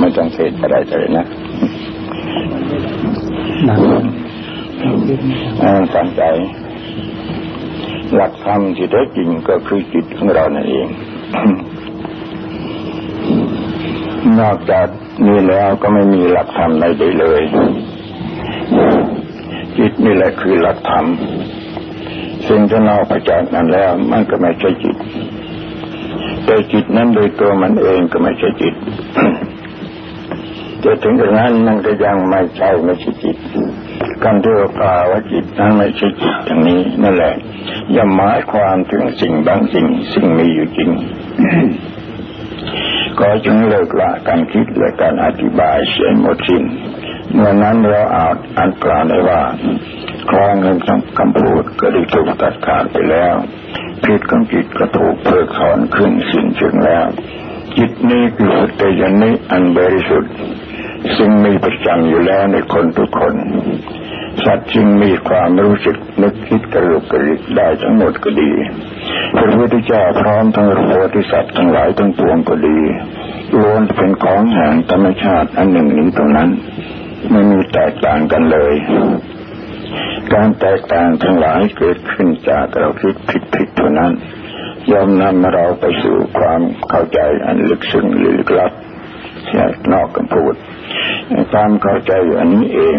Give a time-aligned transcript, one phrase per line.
[0.00, 1.26] ไม่ต้องเทศอะไรเลยนะ
[5.94, 6.22] ตั้งใจ
[8.14, 10.86] หลักธรรมที่แท้จริงก็คือจิตของเรานั่นเอง
[14.40, 14.86] นอกจาก
[15.26, 17.42] นี้แล้วก็ไม่มีหลักธรรมใดเลย
[19.78, 21.04] จิตนี่แหละคือหลักธรรม
[22.48, 24.96] สิ่งที่นอกไปจากนั้นแล้ว มันก็ไม่ใช่จิต
[26.44, 28.74] แต่จิตนั้นโดยตัวมันเองก็ไม่ใช่จิต
[30.84, 33.36] จะถึงกระนั้นมันก็ยังไม่ใช่ไม่ใช่จิต
[34.24, 37.34] การที่เรากล่าวว่าจิตนั้นไม่ใช่จิตอย่างนี้นั่นแหละ
[37.96, 40.90] ย่าหมายความถึงสิ่งบางสิ่งซึ่งมีอยู่จริง
[43.20, 46.62] ก็จึงเลิกละการคิดและการอธิบายเสียหมดสิ้น
[47.32, 49.42] เมื่อนั้นเราอาจอันกล่าวได้ว่า
[50.30, 50.76] คลองเงิน
[51.18, 53.34] คำพูดก็ได้ถูกตัดขาดไปแล้ว
[54.04, 57.06] พิษของจิตก็ถูกเพิกถอนขึ้นสิ้นเชิงแล้ว
[57.76, 60.32] จิตนี้คือสุตยานิอันบริสุทธิ์
[61.16, 63.34] ซึ่งมีประจำอยู่แล้วในคนทุกคน
[64.44, 68.52] สัตว์จึงมีความรู้สึกนึกคิดกระลุกกระดิกได้ทั้งหมดก็ดี
[69.36, 72.78] พระพุทธเจ้าพร้อมทั้งโพธิสัตว์ทั้งหลายทั้งปวงก็ดี
[73.60, 76.50] ล้วนเป็นของแห่งธรรมชาติอันหนึ่งนี้ตรงนั้น
[77.30, 78.74] ไม่มีแตกต่างกันเลย
[80.32, 84.12] การแตกต่างทั้งหลายเกิดขึ้นจากเราคิดผิดผิดเท่านั้น
[84.92, 88.72] ยอมนำเราไปสู่ความเข้าใจอันลึกซึ้งลึกลับ
[89.52, 90.54] แยกนอกกันพูด
[91.52, 92.98] ความเข้าใจอันนี้เอง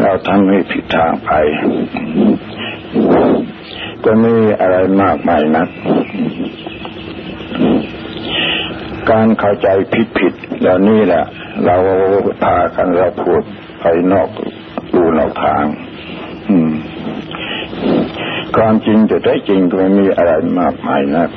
[0.00, 1.30] เราทำให้ผิดทางไป
[4.04, 5.68] ก็ไม่อะไรมากมายนัก
[9.10, 11.24] การเข้าใจผิดผิดแล้วนี่แหละ
[11.66, 11.76] เรา
[12.42, 13.42] พากันเราพูด
[13.80, 14.28] ไปนอก
[14.94, 15.64] ดูนอกทาง
[16.48, 16.70] อืม
[18.56, 21.30] ความจริงจะได้จริงก็ไม่มีอะไรมากมายนัก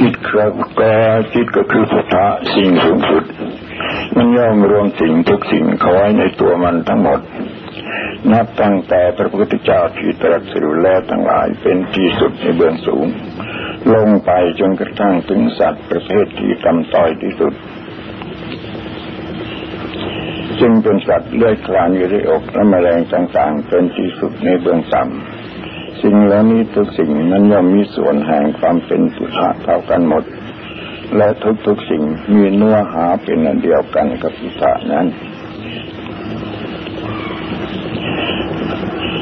[0.00, 0.14] จิต
[1.56, 3.24] ก็คือพุทธะสิ่งสูงสุด
[4.16, 7.20] มันย่อมรวมสิ่งทุกสิ่งเขาไว้ในตัวมันทั้งหมด
[8.32, 13.06] นับตั้งแต่พระพุทธเจ้าที่ตรัสรู้แล้วทั้งหลายเป็นที่สุดในเบื้องสูง
[13.94, 17.52] ลงไปจนกระทั่งถึงสัตว์ประเภทที่ต่ำต้อยที่สุด
[20.60, 25.33] จึงเป็นสัตว์เลื้อยคลานอยู่ในอกและแมลงต่างๆ เป็นที่สุดในเบื้องต่ำ
[26.04, 30.24] สิ่งเหล่านี้ทุกสิ่งนั้นย่อมมีส่วนแห่งความเป็นสุภาเท่ากันหมด
[31.16, 31.28] และ
[31.66, 32.02] ทุกๆสิ่ง
[32.34, 35.06] มีเนื้อหาเป็นอันเดียวกันกับพิธานั้น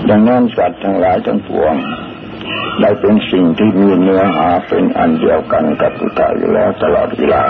[0.09, 1.75] ดังนั้นสัตว์ทั้งหลายทั้งปวง
[2.81, 7.45] ได้เป็นสิ่งที่มีเนื้อหาเป็นอันเดียวกันกับพุทธะอยู่แล้วตลอดเวลา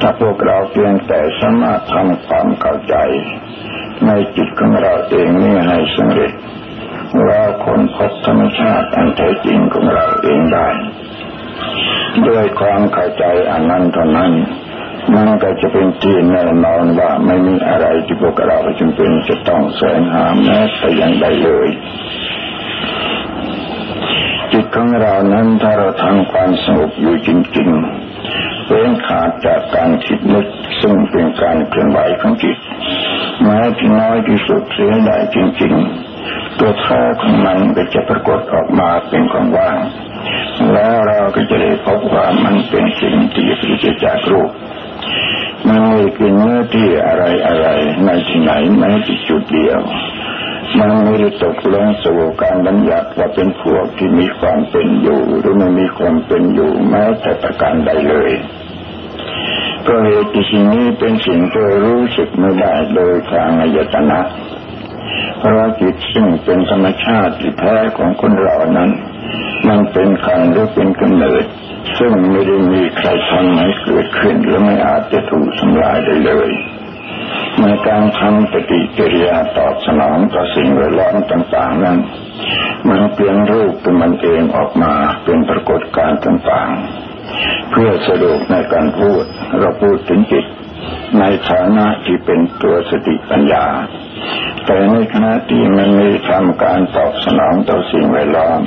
[0.00, 2.96] ถ้าพวกเราเพียงแต่สามารถทำความเข้าใจ
[4.06, 6.32] ในจิตของเราเองนี่ให้สำเร็จ
[7.28, 7.42] เรา
[7.76, 10.68] คนพบธรรมชาติอันแท้จริงของเราเองได้
[12.28, 14.32] ด้วยความเข้าใจอันนั้นเท่านั้น
[15.14, 21.68] มันก็จะเป็นที่แน่นอนว่าไม่มีอะไรที่พวกเราจำเป็นจะต้องแสวงหาแม้แต่อย่างใดเลย
[24.52, 30.46] จิตของเรานั้นถ้าเราทำความสงบอยู่จริงๆเป็นขาดจากการคิดนึก
[30.80, 32.58] ซึ่งเป็นการเคลื่อนไหวของจิต
[33.42, 36.05] แม้ที่น้อยที่สุดเสียได้จริง ๆ
[36.58, 39.78] ตัวท้อของมันก็จะปรากฏออกมาเป็นของว่าง
[40.72, 44.50] แล้วเราก็จะได้พบว่ามันเป็นสิ่งที่ปริจจากรูป
[45.68, 47.66] มันไม่เป็นเนื้อที่อะไรอะไร
[48.04, 49.80] ในที่ไหนแม้ที่จุดเดียว
[50.78, 58.32] มันไม่ได้ตกลงสู่การบัญญัติว่าเป็นพวกที่มีความเป็นอยู่ หรือไม่มีความเป็นอยู่แม้แต่ประการใดเลย
[59.82, 64.20] เพราะเหตุที่สิ่งนี้เป็นสิ่งที่รู้สึกไม่ได้โดยทางอายตนะ
[65.56, 68.90] ระจิตซึ่งเป็นธรรมชาติที่แท้ของคนเรานั้น
[69.68, 71.44] มันเป็นขันหรือเป็นกำเนิด
[71.98, 76.50] ซึ่งไม่ได้มีใครทำให้เกิดขึ้นและไม่อาจจะถูกทำลายได้เลย
[77.60, 81.98] ในการทำปฏิกิริยาตอบสนองต่อสิ่งแวดล้อมต่าง ๆ นั้น
[82.88, 84.92] มันเปลี่ยนรูปเป็นมันเองออกมา
[85.24, 89.24] เป็นปรากฏการณ์ต่างๆ เพื่อสะดวกในการพูด
[89.58, 90.44] เราพูดถึงจิต
[91.18, 93.66] ในฐานะที่เป็นตัวสติปัญญา
[94.66, 98.60] แต่ในขณะที่มันมีทำการตอบสนองต่อสิ่งแวดล้อม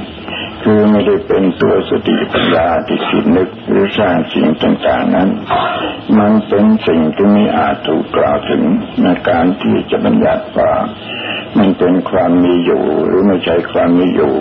[0.63, 5.29] คือไม่ได้เป็นตัวสติปัญญาที่คิดนึกหรือสร้างสิ่งต่างๆนั้น
[6.19, 8.63] มันเป็นสิ่งที่ไม่อาจถูกกล่าวถึง
[9.03, 10.73] ในการที่จะบัญญัติว่า
[11.57, 14.35] มันเป็นความมีอยู่หรือไม่ใช่ความมีอยู่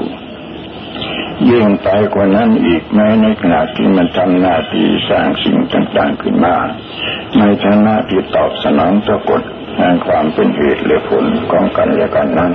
[1.50, 6.56] ยิ่งไปกว่านั้นอีกแม้ในขณะที่มันทำหน้าที่สร้างสิ่งต่างๆขึ้นมา
[7.38, 9.42] ในฐานะที่ตอบสนองสะกด
[9.78, 12.52] แห่งความเป็นเหตุและผลของกันและกันนั้น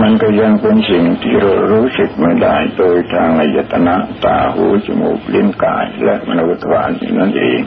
[0.00, 7.60] มันก็ยังเป็นสิ่งที่เรารู้สึกไม่ได้โดยทางอายตนะตาหูจมูกลิ้นกายและมโนทวารนั่นเอง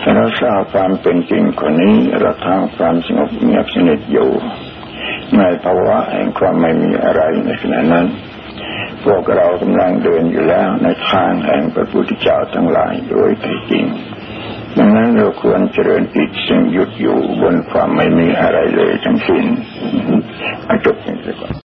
[0.00, 4.30] ถ้าเราทราบความเป็นจริงคนนี้เราทางความสงบเงียบสนิทอยู่
[5.38, 8.06] ในภาวะแห่งความไม่มีอะไรในขณะนั้น
[9.04, 13.84] พวกเรากำลังเดินอยู่แล้วในทางแห่งพระพุทธเจ้าทั้งหลายโดยแท้จริง
[14.76, 19.44] ดังนั้นเราควรเจริญจิตซึ่งหยุดอยู่บนความไม่มีอะไรเลยทั้งสิ้น
[20.84, 21.58] จบเพียงแค่ก่อน